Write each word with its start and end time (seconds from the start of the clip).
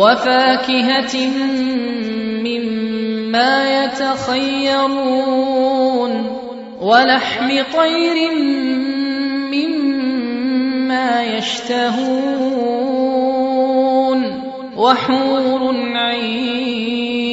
وفاكهة 0.00 1.14
مما 2.44 3.84
يتخيرون 3.84 5.32
ولحم 6.80 7.48
طير 7.76 8.16
مما 9.52 11.08
يشتهون 11.24 12.60
وحور 14.76 15.62
عين 15.94 17.30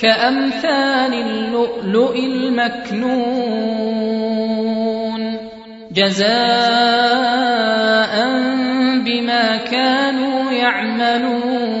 كأمثال 0.00 1.14
اللؤلؤ 1.14 2.16
المكنون 2.16 3.28
جزاء 5.92 7.87
كانوا 10.08 10.52
يعملون. 10.52 11.80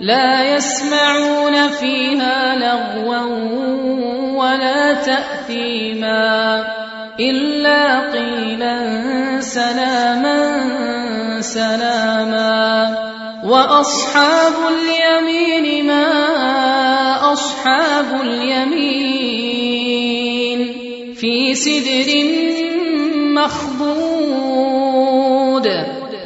لا 0.00 0.56
يسمعون 0.56 1.68
فيها 1.68 2.56
لغوا 2.56 3.20
ولا 4.36 4.94
تأثيما 4.94 6.64
إلا 7.20 8.10
قيلا 8.12 8.76
سلاما 9.40 10.60
سلاما. 11.40 12.96
وأصحاب 13.44 14.52
اليمين 14.72 15.86
ما 15.86 16.12
أصحاب 17.32 18.20
اليمين. 18.20 19.16
في 21.14 21.54
سدر 21.54 22.08
مخضود 23.16 24.26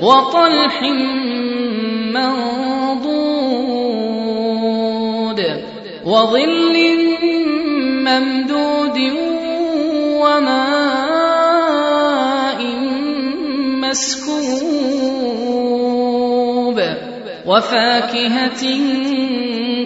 وطلح 0.03 0.83
منضود 2.15 3.21
وظل 6.05 6.77
ممدود 8.07 8.99
وماء 10.23 11.41
مسكوب 13.81 14.91
وفاكهة 17.47 18.63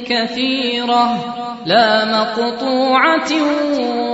كثيرة 0.06 1.34
لا 1.66 2.04
مقطوعة 2.04 3.32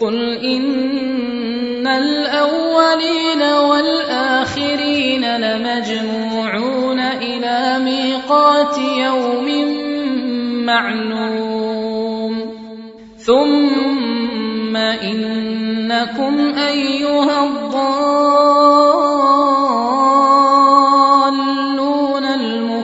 قل 0.00 0.38
إن 0.38 1.86
الأولين 1.86 3.42
والآخرين 3.42 5.36
لمجموعون 5.36 7.00
إلى 7.00 7.78
ميقات 7.84 8.78
يوم 8.78 9.48
معلوم. 10.66 12.34
ثم 13.18 14.76
إنكم 14.76 16.54
أيها 16.58 17.44
الضالون. 17.44 18.81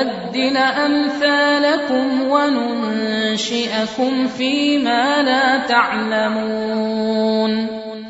نبدل 0.00 0.56
امثالكم 0.56 2.22
وننشئكم 2.30 4.26
فيما 4.26 5.22
لا 5.22 5.66
تعلمون 5.66 7.00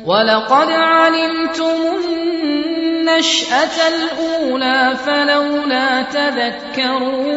ولقد 0.05 0.71
علمتم 0.71 1.75
النشاه 2.05 3.87
الاولى 3.87 4.95
فلولا 5.05 6.01
تذكرون 6.01 7.31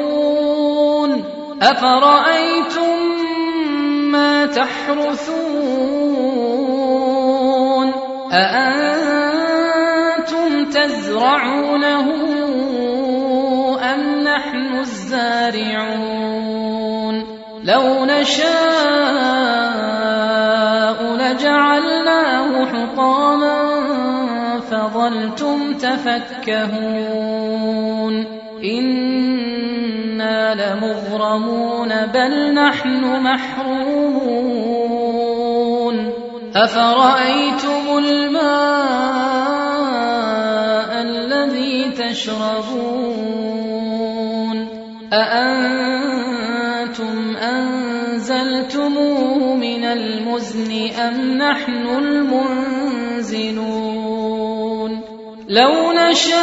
افرايتم 1.62 2.98
ما 4.12 4.46
تحرثون 4.46 5.64
اانتم 8.32 9.44
تزرعونه 10.64 12.33
الزارعون 15.44 17.16
لو 17.64 18.04
نشاء 18.04 18.44
لجعلناه 21.16 22.64
حطاما 22.64 23.74
فظلتم 24.70 25.74
تفكهون. 25.74 26.94
إنا 28.64 30.54
لمغرمون 30.54 32.06
بل 32.06 32.54
نحن 32.54 33.22
محرومون. 33.22 34.54
أفرأيتم 36.56 37.98
الماء 37.98 38.44
الذي 41.02 41.90
تشربون؟ 41.90 43.43
أأنتم 45.14 47.14
أنزلتموه 47.36 49.54
من 49.54 49.84
المزن 49.84 50.90
أم 50.98 51.38
نحن 51.38 51.86
المنزلون؟ 51.86 53.54
لو 55.48 55.92
نشاء 55.92 56.40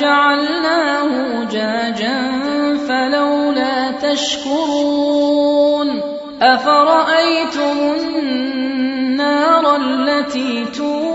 جعلناه 0.00 1.44
جاجا 1.44 2.32
فلولا 2.88 3.90
تشكرون. 3.90 5.88
أفرأيتم 6.42 7.78
النار 8.00 9.76
التي 9.76 10.64
تورون؟ 10.64 11.08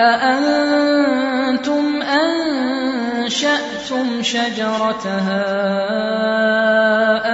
أأنتم 0.00 1.81
انشاتم 3.32 4.22
شجرتها 4.22 5.44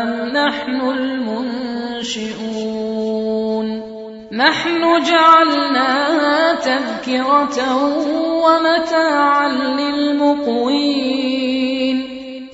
ام 0.03 0.11
نحن 0.29 0.81
المنشئون 0.91 2.39
نحن 4.33 5.03
جعلناها 5.03 6.55
تذكره 6.55 7.59
ومتاعا 8.45 9.49
للمقوين 9.79 10.89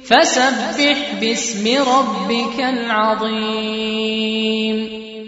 فسبح 0.08 0.99
باسم 1.20 1.64
ربك 1.82 2.61
العظيم 2.61 3.94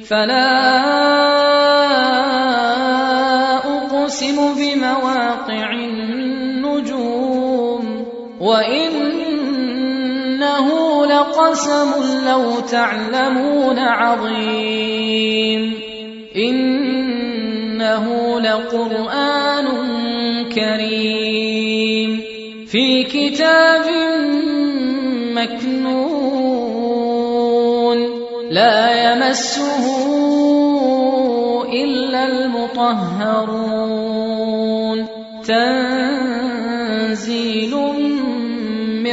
فلا 0.09 0.77
اقسم 3.57 4.55
بمواقع 4.55 5.46
لقسم 11.37 11.93
لو 12.27 12.61
تعلمون 12.61 13.79
عظيم. 13.79 15.75
إنه 16.37 18.05
لقرآن 18.41 19.67
كريم. 20.55 22.21
في 22.67 23.05
كتاب 23.05 23.85
مكنون. 25.35 25.97
لا 28.51 29.13
يمسه 29.13 29.85
إلا 31.73 32.27
المطهرون. 32.27 35.07
تنزيل 35.47 36.06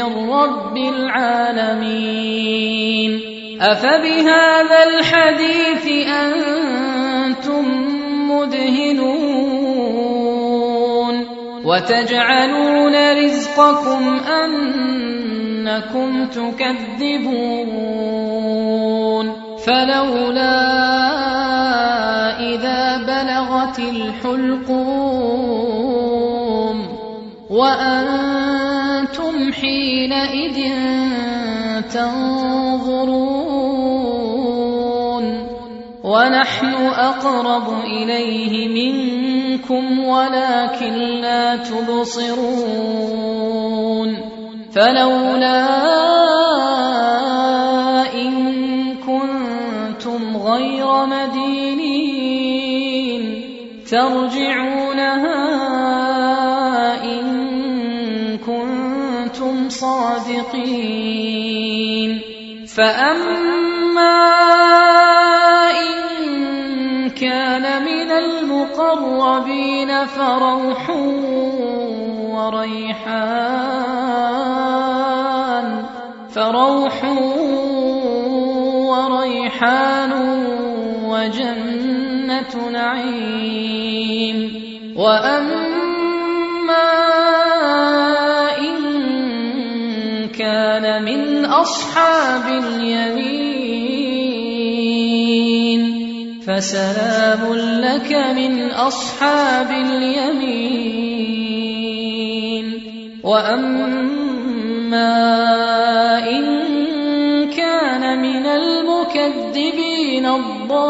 من 0.09 0.29
رب 0.29 0.77
العالمين. 0.77 2.01
أفبهذا 3.61 4.83
الحديث 4.83 6.07
أنتم 6.07 7.65
مدهنون. 8.31 9.83
وتجعلون 11.65 12.95
رزقكم 13.25 14.21
أنكم 14.45 16.25
تكذبون. 16.25 17.83
فلولا 19.65 20.59
إذا 22.39 22.97
بلغت 22.97 23.79
الحلقوم 23.79 24.63
وأنتم 27.49 28.22
تنظرون 32.03 33.63
ونحن 36.03 36.73
أقرب 36.95 37.83
إليه 37.83 38.67
منكم 38.67 39.99
ولكن 40.05 40.93
لا 40.93 41.55
تبصرون 41.55 42.33
فلولا 44.71 45.63
إن 48.13 48.33
كنتم 48.95 50.37
غير 50.37 51.05
مدينين 51.05 52.23
ترجعونها 53.91 54.72
كنتم 59.33 59.69
صادقين 59.69 61.01
فأما 62.75 64.19
إن 65.71 67.09
كان 67.09 67.85
من 67.85 68.11
المقربين 68.11 70.05
فروح 70.05 70.89
وريحان 72.29 73.33
فروح 76.35 77.03
وريحان 78.89 80.11
وجنة 81.05 82.69
نعيم 82.71 84.63
وأما 84.95 85.72
أصحاب 91.63 92.45
اليمين. 92.63 93.63
فسلام 96.47 97.41
لك 97.79 98.11
من 98.35 98.71
أصحاب 98.71 99.71
اليمين. 99.71 100.83
وأما 103.23 104.43
إن 106.29 106.45
كان 107.49 108.03
من 108.21 108.45
المكذبين 108.45 110.25
الضالين. 110.25 110.83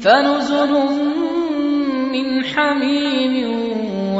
فنزل 0.00 0.72
من 2.12 2.44
حميم 2.44 3.57